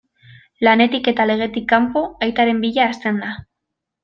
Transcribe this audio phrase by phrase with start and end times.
[0.67, 3.31] Lanetik eta legetik kanpo, aitaren bila hasten da.